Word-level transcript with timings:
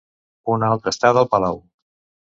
Una 0.53 0.71
altra 0.77 0.95
estada 0.95 1.23
al 1.27 1.31
palau. 1.35 1.63